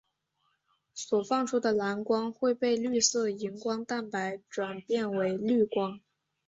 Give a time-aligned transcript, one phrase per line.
[0.95, 5.99] 所放出的蓝光会被绿色荧光蛋白转变为绿光。